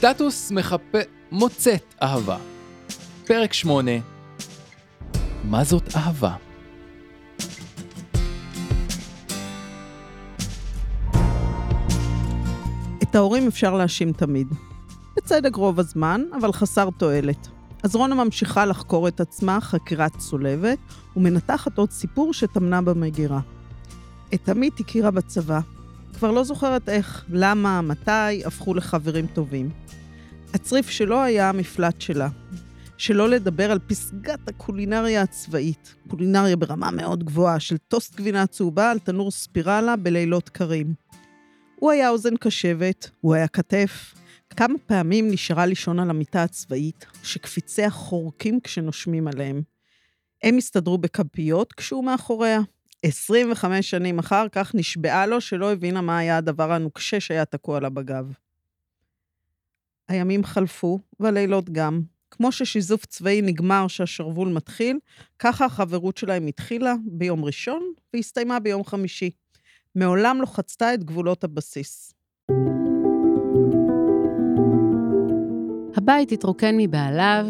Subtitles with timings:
[0.00, 0.98] סטטוס מחפה...
[1.32, 2.36] מוצאת אהבה.
[3.26, 3.90] פרק 8
[5.44, 6.34] מה זאת אהבה?
[13.02, 14.48] את ההורים אפשר להאשים תמיד.
[15.16, 17.48] בצדק רוב הזמן, אבל חסר תועלת.
[17.82, 20.78] אז רונה ממשיכה לחקור את עצמה חקירת צולבת,
[21.16, 23.40] ומנתחת עוד סיפור שטמנה במגירה.
[24.34, 25.60] את עמית הכירה בצבא.
[26.20, 29.70] כבר לא זוכרת איך, למה, מתי, הפכו לחברים טובים.
[30.54, 32.28] הצריף שלו היה המפלט שלה.
[32.98, 35.94] שלא לדבר על פסגת הקולינריה הצבאית.
[36.08, 40.94] קולינריה ברמה מאוד גבוהה של טוסט גבינה צהובה על תנור ספירלה בלילות קרים.
[41.76, 44.14] הוא היה אוזן קשבת, הוא היה כתף.
[44.56, 49.62] כמה פעמים נשארה לישון על המיטה הצבאית, שקפיציה חורקים כשנושמים עליהם.
[50.42, 52.60] הם הסתדרו בכפיות כשהוא מאחוריה.
[53.02, 57.88] 25 שנים אחר כך נשבעה לו שלא הבינה מה היה הדבר הנוקשה שהיה תקוע לה
[57.88, 58.32] בגב.
[60.08, 62.02] הימים חלפו, והלילות גם.
[62.30, 64.98] כמו ששיזוף צבאי נגמר שהשרוול מתחיל,
[65.38, 67.82] ככה החברות שלהם התחילה ביום ראשון
[68.14, 69.30] והסתיימה ביום חמישי.
[69.94, 72.14] מעולם לא חצתה את גבולות הבסיס.
[75.96, 77.46] הבית התרוקן מבעליו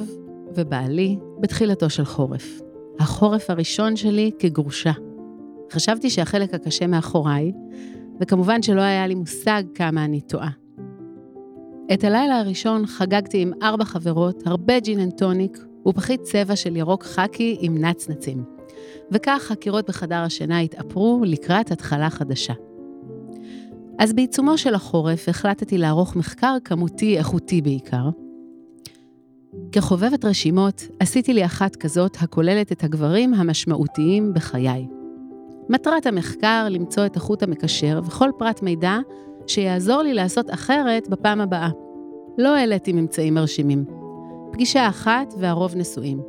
[0.57, 2.61] ובעלי בתחילתו של חורף.
[3.01, 5.10] החורף הראשון שלי כגרושה.
[5.73, 7.53] חשבתי שהחלק הקשה מאחוריי,
[8.21, 10.51] וכמובן שלא היה לי מושג כמה אני טועה.
[11.93, 17.05] את הלילה הראשון חגגתי עם ארבע חברות, הרבה gin and tonic ופחית צבע של ירוק
[17.05, 18.45] חאקי עם נצנצים.
[19.11, 22.55] וכך הקירות בחדר השינה התאפרו לקראת התחלה חדשה.
[23.99, 28.09] אז בעיצומו של החורף החלטתי לערוך מחקר כמותי איכותי בעיקר.
[29.73, 35.00] כחובבת רשימות, עשיתי לי אחת כזאת הכוללת את הגברים המשמעותיים בחיי.
[35.71, 38.99] מטרת המחקר למצוא את החוט המקשר וכל פרט מידע
[39.47, 41.69] שיעזור לי לעשות אחרת בפעם הבאה.
[42.39, 43.85] לא העליתי ממצאים מרשימים.
[44.53, 46.21] פגישה אחת והרוב נשואים.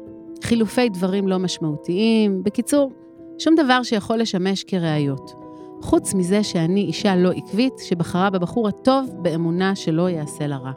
[0.43, 2.91] חילופי דברים לא משמעותיים, בקיצור,
[3.39, 5.33] שום דבר שיכול לשמש כראיות.
[5.81, 10.71] חוץ מזה שאני אישה לא עקבית שבחרה בבחור הטוב באמונה שלא יעשה לה רע.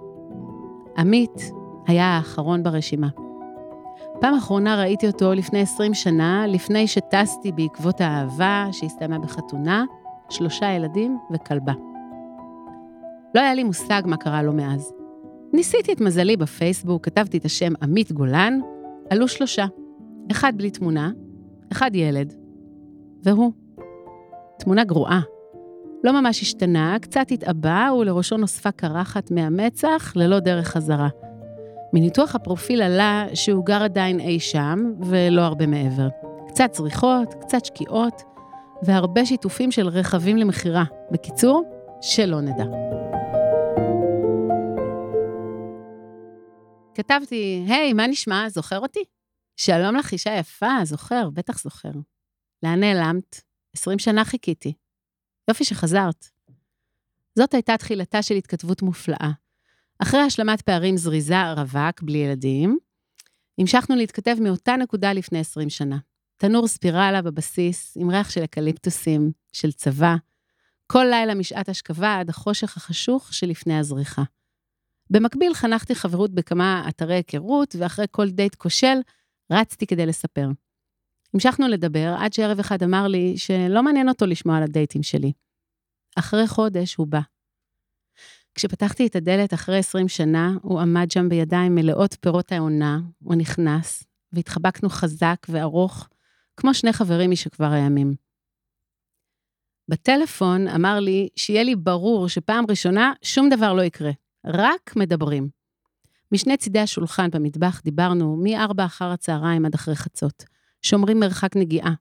[0.96, 1.50] עמית
[1.86, 3.08] היה האחרון ברשימה.
[4.20, 9.84] פעם אחרונה ראיתי אותו לפני 20 שנה, לפני שטסתי בעקבות האהבה שהסתיימה בחתונה,
[10.30, 11.72] שלושה ילדים וכלבה.
[13.34, 14.92] לא היה לי מושג מה קרה לו מאז.
[15.52, 18.58] ניסיתי את מזלי בפייסבוק, כתבתי את השם עמית גולן,
[19.10, 19.66] עלו שלושה.
[20.30, 21.10] אחד בלי תמונה,
[21.72, 22.34] אחד ילד,
[23.22, 23.52] והוא.
[24.58, 25.20] תמונה גרועה.
[26.04, 31.08] לא ממש השתנה, קצת התעבה ולראשו נוספה קרחת מהמצח ללא דרך חזרה.
[31.94, 36.08] מניתוח הפרופיל עלה שהוא גר עדיין אי שם, ולא הרבה מעבר.
[36.48, 38.22] קצת צריכות, קצת שקיעות,
[38.82, 40.84] והרבה שיתופים של רכבים למכירה.
[41.10, 41.64] בקיצור,
[42.00, 42.64] שלא נדע.
[46.94, 48.48] כתבתי, היי, מה נשמע?
[48.48, 49.04] זוכר אותי?
[49.56, 51.92] שלום לך, אישה יפה, זוכר, בטח זוכר.
[52.62, 53.40] לאן נעלמת?
[53.76, 54.72] 20 שנה חיכיתי.
[55.50, 56.26] יופי שחזרת.
[57.38, 59.43] זאת הייתה תחילתה של התכתבות מופלאה.
[60.04, 62.78] אחרי השלמת פערים זריזה, רווק, בלי ילדים,
[63.58, 65.98] המשכנו להתכתב מאותה נקודה לפני 20 שנה.
[66.36, 70.14] תנור ספירלה בבסיס, עם ריח של אקליפטוסים, של צבא,
[70.86, 74.22] כל לילה משעת השכבה עד החושך החשוך שלפני הזריחה.
[75.10, 78.98] במקביל חנכתי חברות בכמה אתרי היכרות, ואחרי כל דייט כושל,
[79.52, 80.48] רצתי כדי לספר.
[81.34, 85.32] המשכנו לדבר עד שערב אחד אמר לי שלא מעניין אותו לשמוע על הדייטים שלי.
[86.18, 87.20] אחרי חודש הוא בא.
[88.54, 94.04] כשפתחתי את הדלת אחרי 20 שנה, הוא עמד שם בידיים מלאות פירות העונה, הוא נכנס,
[94.32, 96.08] והתחבקנו חזק וארוך,
[96.56, 98.14] כמו שני חברים משכבר הימים.
[99.88, 104.10] בטלפון אמר לי שיהיה לי ברור שפעם ראשונה שום דבר לא יקרה,
[104.46, 105.48] רק מדברים.
[106.32, 110.44] משני צידי השולחן במטבח דיברנו מ-4 אחר הצהריים עד אחרי חצות.
[110.82, 111.94] שומרים מרחק נגיעה.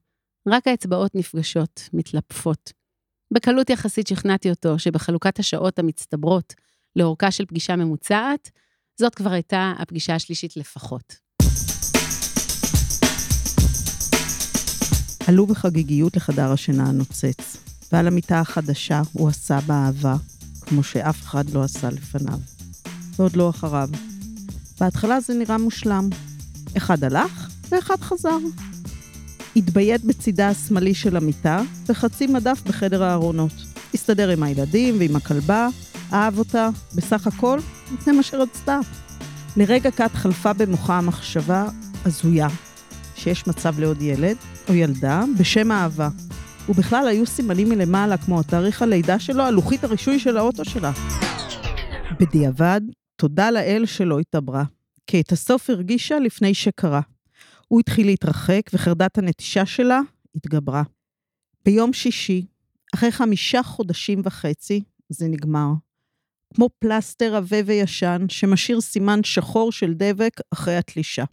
[0.48, 2.74] רק האצבעות נפגשות, מתלפפות.
[3.34, 6.54] בקלות יחסית שכנעתי אותו שבחלוקת השעות המצטברות
[6.96, 8.52] לאורכה של פגישה ממוצעת,
[9.00, 11.16] זאת כבר הייתה הפגישה השלישית לפחות.
[15.28, 17.58] עלו בחגיגיות לחדר השינה הנוצץ,
[17.92, 20.16] ועל המיטה החדשה הוא עשה באהבה,
[20.62, 22.40] כמו שאף אחד לא עשה לפניו.
[23.16, 23.90] ועוד לא אחריו.
[24.80, 26.10] בהתחלה זה נראה מושלם.
[26.78, 28.38] אחד הלך ואחד חזר.
[29.56, 33.52] התביית בצידה השמאלי של המיטה, וחצי מדף בחדר הארונות.
[33.94, 35.68] הסתדר עם הילדים ועם הכלבה,
[36.14, 37.60] אהב אותה, בסך הכל,
[38.00, 38.80] זה מה שרצתה.
[39.58, 41.66] לרגע קט חלפה במוחה המחשבה
[42.06, 42.48] הזויה,
[43.16, 44.38] שיש מצב לעוד ילד
[44.70, 46.10] או ילדה בשם אהבה.
[46.70, 50.92] ובכלל היו סימנים מלמעלה, כמו תאריך הלידה שלו, על לוחית הרישוי של האוטו שלה.
[52.20, 52.82] בדיעבד,
[53.16, 54.64] ותודה לאל שלא התעברה,
[55.08, 57.02] כי את הסוף הרגישה לפני שקרה.
[57.74, 60.00] הוא התחיל להתרחק, וחרדת הנטישה שלה
[60.36, 60.84] התגברה.
[61.66, 62.46] ביום שישי,
[62.96, 65.68] אחרי חמישה חודשים וחצי, זה נגמר.
[66.54, 71.24] כמו פלסטר עבה וישן, שמשאיר סימן שחור של דבק אחרי התלישה.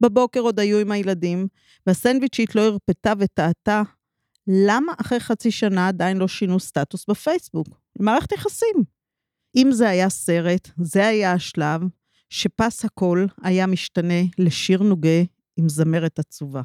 [0.00, 1.48] בבוקר עוד היו עם הילדים,
[1.86, 3.82] והסנדוויצ'ית לא הרפתה וטעתה,
[4.46, 7.68] למה אחרי חצי שנה עדיין לא שינו סטטוס בפייסבוק?
[8.00, 8.84] למערכת יחסים.
[9.56, 11.80] אם זה היה סרט, זה היה השלב
[12.30, 16.62] שפס הקול היה משתנה לשיר נוגה עם זמרת עצובה.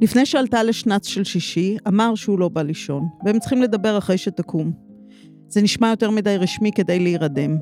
[0.00, 4.72] לפני שעלתה לשנץ של שישי, אמר שהוא לא בא לישון, והם צריכים לדבר אחרי שתקום.
[5.48, 7.56] זה נשמע יותר מדי רשמי כדי להירדם.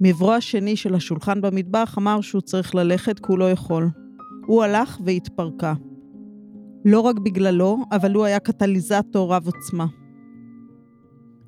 [0.00, 3.88] מעברו השני של השולחן במטבח אמר שהוא צריך ללכת כי הוא לא יכול.
[4.46, 5.74] הוא הלך והתפרקה.
[6.84, 9.86] לא רק בגללו, אבל הוא היה קטליזטור רב עוצמה.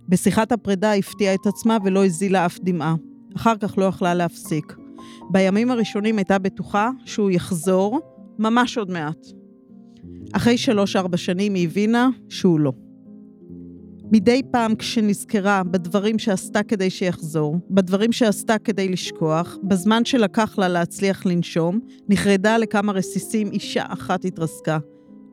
[0.08, 2.94] בשיחת הפרידה הפתיעה את עצמה ולא הזילה אף דמעה.
[3.36, 4.76] אחר כך לא יכלה להפסיק.
[5.30, 8.00] בימים הראשונים הייתה בטוחה שהוא יחזור,
[8.38, 9.26] ממש עוד מעט.
[10.32, 12.72] אחרי שלוש-ארבע שנים היא הבינה שהוא לא.
[14.12, 21.26] מדי פעם כשנזכרה בדברים שעשתה כדי שיחזור, בדברים שעשתה כדי לשכוח, בזמן שלקח לה להצליח
[21.26, 24.78] לנשום, נחרדה לכמה רסיסים אישה אחת התרסקה,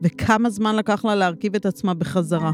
[0.02, 2.52] וכמה זמן לקח לה להרכיב את עצמה בחזרה.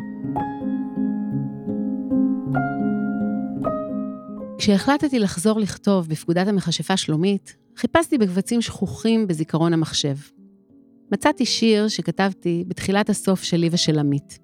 [4.60, 10.16] כשהחלטתי לחזור לכתוב בפקודת המכשפה שלומית, חיפשתי בקבצים שכוחים בזיכרון המחשב.
[11.12, 14.38] מצאתי שיר שכתבתי בתחילת הסוף שלי ושל עמית.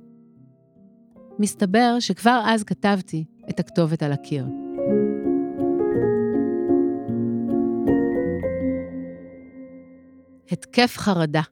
[1.39, 4.47] מסתבר שכבר אז כתבתי את הכתובת על הקיר.
[10.51, 11.43] התקף חרדה.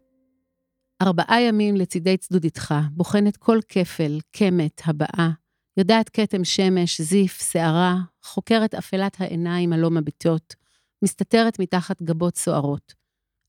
[1.03, 5.31] ארבעה ימים לצידי צדודיתך, בוחנת כל כפל, קמת, הבעה,
[5.77, 10.55] יודעת כתם שמש, זיף, שערה, חוקרת אפלת העיניים הלא מביטות,
[11.05, 12.95] מסתתרת מתחת גבות סוערות.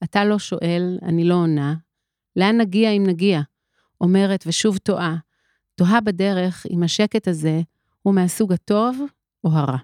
[0.03, 1.75] אתה לא שואל, אני לא עונה.
[2.35, 3.41] לאן נגיע אם נגיע?
[4.01, 5.15] אומרת ושוב טועה.
[5.75, 7.61] תוהה בדרך אם השקט הזה
[8.01, 8.97] הוא מהסוג הטוב
[9.43, 9.77] או הרע.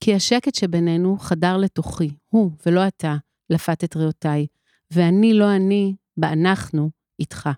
[0.00, 3.16] כי השקט שבינינו חדר לתוכי, הוא ולא אתה,
[3.50, 4.46] לפת את ריאותיי,
[4.90, 6.90] ואני לא אני, באנחנו,
[7.20, 7.48] איתך.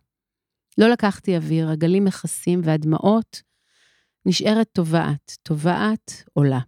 [0.79, 3.43] לא לקחתי אוויר, הגלים מכסים והדמעות
[4.29, 6.59] נשארת טובעת, טובעת עולה.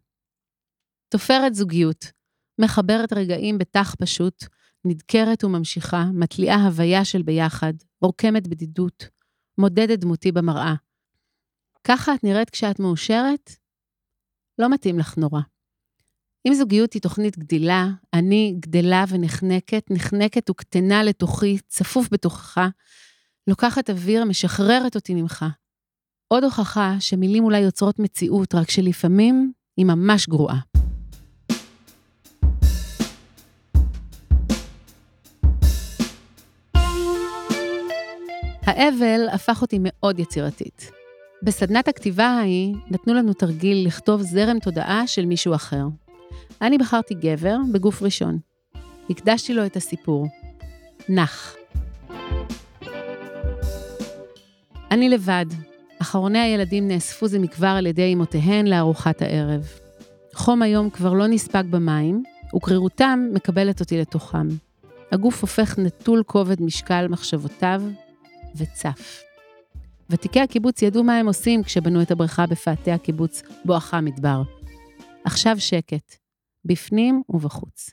[1.09, 2.12] תופרת זוגיות,
[2.61, 4.45] מחברת רגעים בתח פשוט,
[4.85, 7.73] נדקרת וממשיכה, מתליעה הוויה של ביחד,
[8.03, 9.09] רוקמת בדידות,
[9.59, 10.75] מודדת דמותי במראה.
[11.85, 13.51] ככה את נראית כשאת מאושרת?
[14.59, 15.41] לא מתאים לך נורא.
[16.49, 22.61] אם זוגיות היא תוכנית גדילה, אני גדלה ונחנקת, נחנקת וקטנה לתוכי, צפוף בתוכך,
[23.47, 25.45] לוקחת אוויר, משחררת אותי ממך.
[26.32, 30.59] עוד הוכחה שמילים אולי יוצרות מציאות, רק שלפעמים היא ממש גרועה.
[38.62, 40.91] האבל הפך אותי מאוד יצירתית.
[41.43, 45.85] בסדנת הכתיבה ההיא נתנו לנו תרגיל לכתוב זרם תודעה של מישהו אחר.
[46.62, 48.38] אני בחרתי גבר בגוף ראשון.
[49.11, 50.26] הקדשתי לו את הסיפור.
[51.09, 51.57] נח.
[54.90, 55.70] אני לבד.
[56.02, 59.69] אחרוני הילדים נאספו זה מכבר על ידי אמותיהן לארוחת הערב.
[60.35, 62.23] חום היום כבר לא נספג במים,
[62.57, 64.49] וקרירותם מקבלת אותי לתוכם.
[65.12, 67.83] הגוף הופך נטול כובד משקל מחשבותיו,
[68.57, 69.23] וצף.
[70.11, 74.42] ותיקי הקיבוץ ידעו מה הם עושים כשבנו את הבריכה בפאתי הקיבוץ בואכה מדבר.
[75.25, 76.16] עכשיו שקט,
[76.64, 77.90] בפנים ובחוץ.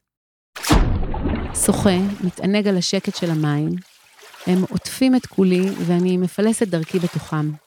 [1.66, 3.70] שוחה, מתענג על השקט של המים,
[4.48, 7.67] הם עוטפים את כולי ואני מפלסת דרכי בתוכם.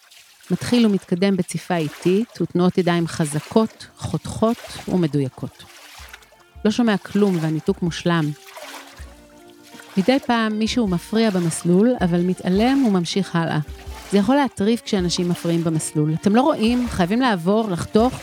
[0.51, 5.65] מתחיל ומתקדם בציפה איטית ותנועות ידיים חזקות, חותכות ומדויקות.
[6.65, 8.31] לא שומע כלום והניתוק מושלם,
[9.97, 13.59] מדי פעם מישהו מפריע במסלול, אבל מתעלם וממשיך הלאה.
[14.13, 16.15] זה יכול להטריף כשאנשים מפריעים במסלול.
[16.15, 18.15] אתם לא רואים, חייבים לעבור, לחתוך.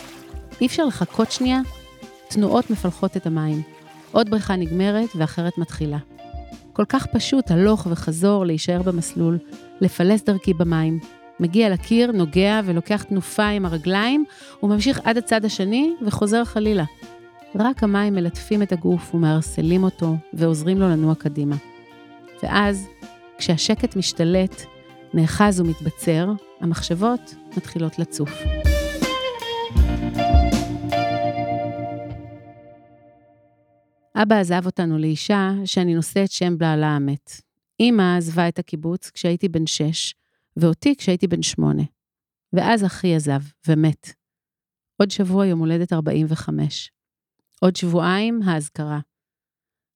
[0.60, 1.60] אי אפשר לחכות שנייה?
[2.28, 3.62] תנועות מפלחות את המים.
[4.12, 5.98] עוד בריכה נגמרת ואחרת מתחילה.
[6.72, 9.38] כל כך פשוט הלוך וחזור, להישאר במסלול,
[9.80, 10.98] לפלס דרכי במים.
[11.40, 14.24] מגיע לקיר, נוגע ולוקח תנופה עם הרגליים,
[14.62, 16.84] וממשיך עד הצד השני וחוזר חלילה.
[17.54, 21.56] רק המים מלטפים את הגוף ומערסלים אותו ועוזרים לו לנוע קדימה.
[22.42, 22.86] ואז,
[23.38, 24.62] כשהשקט משתלט,
[25.14, 28.30] נאחז ומתבצר, המחשבות מתחילות לצוף.
[34.22, 37.40] אבא עזב אותנו לאישה שאני נושאת שם בעלה המת.
[37.80, 40.14] אמא עזבה את הקיבוץ כשהייתי בן שש,
[40.60, 41.82] ואותי כשהייתי בן שמונה.
[42.52, 44.12] ואז אחי עזב ומת.
[45.00, 46.90] עוד שבוע יום הולדת 45.
[47.60, 49.00] עוד שבועיים האזכרה.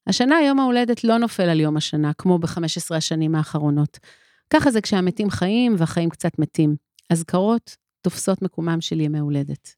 [0.08, 3.98] השנה יום ההולדת לא נופל על יום השנה, כמו ב-15 השנים האחרונות.
[4.50, 6.76] ככה זה כשהמתים חיים והחיים קצת מתים.
[7.12, 9.74] אזכרות תופסות מקומם של ימי הולדת.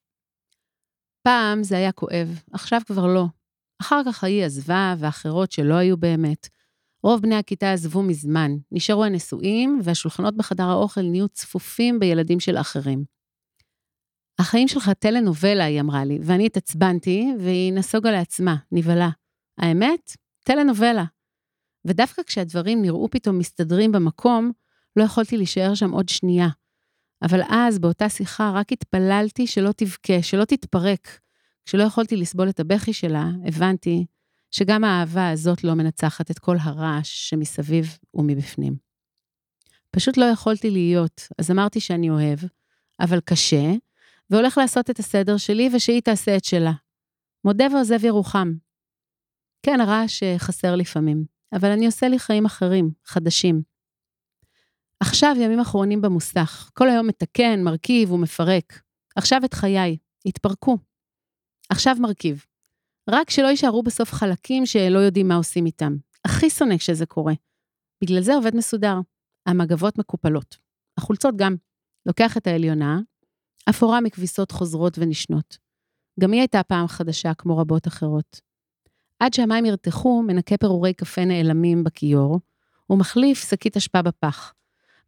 [1.23, 3.25] פעם זה היה כואב, עכשיו כבר לא.
[3.81, 6.49] אחר כך ההיא עזבה, ואחרות שלא היו באמת.
[7.05, 13.05] רוב בני הכיתה עזבו מזמן, נשארו הנשואים, והשולחנות בחדר האוכל נהיו צפופים בילדים של אחרים.
[14.39, 19.09] החיים שלך טלנובלה, היא אמרה לי, ואני התעצבנתי, והיא נסוגה לעצמה, נבהלה.
[19.59, 20.17] האמת?
[20.45, 21.05] טלנובלה.
[21.85, 24.53] ודווקא כשהדברים נראו פתאום מסתדרים במקום,
[24.97, 26.49] לא יכולתי להישאר שם עוד שנייה.
[27.23, 31.21] אבל אז, באותה שיחה, רק התפללתי שלא תבכה, שלא תתפרק.
[31.65, 34.07] כשלא יכולתי לסבול את הבכי שלה, הבנתי
[34.55, 38.77] שגם האהבה הזאת לא מנצחת את כל הרעש שמסביב ומבפנים.
[39.91, 42.39] פשוט לא יכולתי להיות, אז אמרתי שאני אוהב,
[43.01, 43.73] אבל קשה,
[44.31, 46.73] והולך לעשות את הסדר שלי ושהיא תעשה את שלה.
[47.45, 48.53] מודה ועוזב ירוחם.
[49.63, 53.63] כן, הרעש חסר לפעמים, אבל אני עושה לי חיים אחרים, חדשים.
[55.01, 58.83] עכשיו ימים אחרונים במוסך, כל היום מתקן, מרכיב ומפרק.
[59.17, 59.97] עכשיו את חיי,
[60.27, 60.79] התפרקו.
[61.71, 62.45] עכשיו מרכיב.
[63.11, 65.97] רק שלא יישארו בסוף חלקים שלא יודעים מה עושים איתם.
[66.25, 67.33] הכי שונא כשזה קורה.
[68.03, 68.97] בגלל זה עובד מסודר.
[69.47, 70.57] המגבות מקופלות.
[70.99, 71.57] החולצות גם.
[72.07, 73.01] לוקח את העליונה,
[73.71, 75.59] אפורה מכביסות חוזרות ונשנות.
[76.21, 78.41] גם היא הייתה פעם חדשה כמו רבות אחרות.
[79.19, 82.41] עד שהמים ירתחו, מנקה פירורי קפה נעלמים בכיור,
[82.91, 84.53] ומחליף שקית אשפה בפח.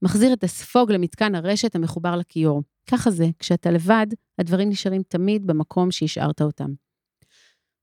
[0.03, 2.62] מחזיר את הספוג למתקן הרשת המחובר לכיור.
[2.91, 4.07] ככה זה, כשאתה לבד,
[4.38, 6.86] הדברים נשארים תמיד במקום שהשארת אותם.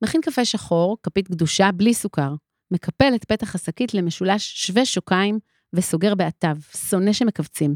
[0.03, 2.35] מכין קפה שחור, כפית קדושה, בלי סוכר.
[2.71, 5.39] מקפל את פתח השקית למשולש שווה שוקיים
[5.73, 6.57] וסוגר בעטיו,
[6.89, 7.75] שונא שמכווצים.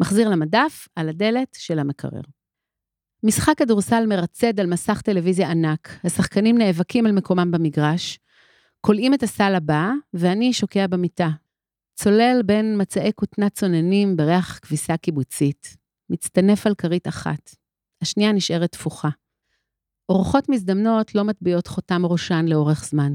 [0.00, 2.20] מחזיר למדף על הדלת של המקרר.
[3.22, 8.18] משחק כדורסל מרצד על מסך טלוויזיה ענק, השחקנים נאבקים על מקומם במגרש,
[8.80, 11.28] כולאים את הסל הבא, ואני שוקע במיטה.
[11.94, 15.76] צולל בין מצעי כותנה צוננים בריח כביסה קיבוצית.
[16.10, 17.56] מצטנף על כרית אחת.
[18.02, 19.08] השנייה נשארת תפוחה.
[20.08, 23.14] אורחות מזדמנות לא מטביעות חותם ראשן לאורך זמן.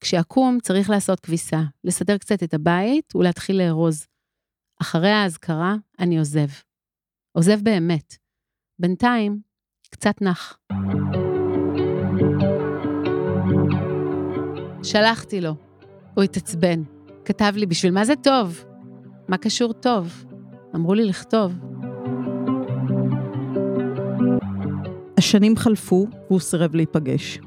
[0.00, 4.06] כשאקום צריך לעשות כביסה, לסדר קצת את הבית ולהתחיל לארוז.
[4.82, 6.48] אחרי האזכרה אני עוזב.
[7.32, 8.16] עוזב באמת.
[8.78, 9.40] בינתיים,
[9.90, 10.58] קצת נח.
[14.82, 15.54] שלחתי לו.
[16.14, 16.82] הוא התעצבן.
[17.24, 18.64] כתב לי, בשביל מה זה טוב?
[19.28, 20.24] מה קשור טוב?
[20.74, 21.52] אמרו לי לכתוב.
[25.20, 27.38] השנים חלפו והוא סירב להיפגש.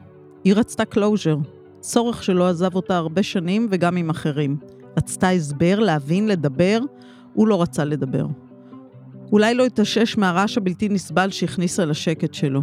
[0.44, 1.38] היא רצתה closure,
[1.80, 4.58] צורך שלא עזב אותה הרבה שנים וגם עם אחרים.
[4.98, 6.80] רצתה הסבר, להבין, לדבר,
[7.34, 8.25] הוא לא רצה לדבר.
[9.32, 12.62] אולי לא התאושש מהרעש הבלתי נסבל שהכניסה לשקט שלו.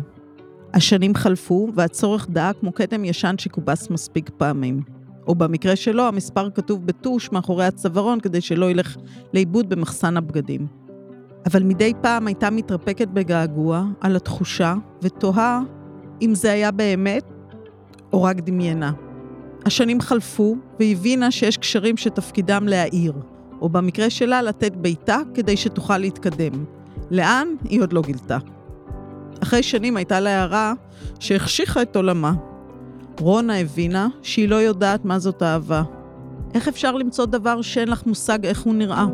[0.75, 4.83] השנים חלפו והצורך דאה כמו כתם ישן שכובס מספיק פעמים.
[5.26, 8.97] או במקרה שלו, המספר כתוב בטוש מאחורי הצווארון כדי שלא ילך
[9.35, 10.79] לאיבוד במחסן הבגדים.
[11.47, 15.61] אבל מדי פעם הייתה מתרפקת בגעגוע על התחושה ותוהה
[16.23, 17.25] אם זה היה באמת
[18.12, 18.92] או רק דמיינה.
[19.66, 23.12] השנים חלפו והבינה שיש קשרים שתפקידם להעיר,
[23.61, 26.64] או במקרה שלה לתת ביתה כדי שתוכל להתקדם.
[27.11, 27.49] לאן?
[27.64, 28.38] היא עוד לא גילתה.
[29.42, 30.73] אחרי שנים הייתה לה הערה
[31.20, 32.32] שהחשיכה את עולמה.
[33.20, 35.82] רונה הבינה שהיא לא יודעת מה זאת אהבה.
[36.54, 39.06] איך אפשר למצוא דבר שאין לך מושג איך הוא נראה?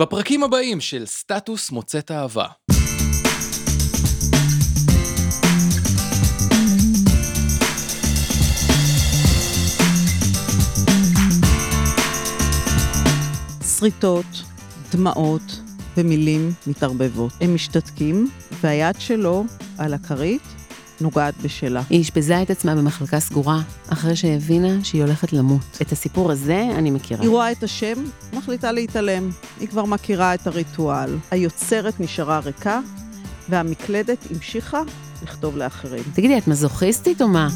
[0.00, 2.46] בפרקים הבאים של סטטוס מוצאת אהבה.
[13.78, 14.26] שריטות,
[14.92, 15.60] דמעות
[15.96, 17.32] ומילים מתערבבות.
[17.40, 18.30] הם משתתקים,
[18.60, 19.44] והיד שלו
[19.78, 20.42] על הכרית
[21.00, 21.82] נוגעת בשלה.
[21.90, 25.78] היא אשפזה את עצמה במחלקה סגורה, אחרי שהבינה שהיא הולכת למות.
[25.82, 27.20] את הסיפור הזה אני מכירה.
[27.22, 29.30] היא רואה את השם, מחליטה להתעלם.
[29.60, 31.16] היא כבר מכירה את הריטואל.
[31.30, 32.80] היוצרת נשארה ריקה,
[33.48, 34.82] והמקלדת המשיכה
[35.22, 36.02] לכתוב לאחרים.
[36.14, 37.48] תגידי, את מזוכיסטית או מה?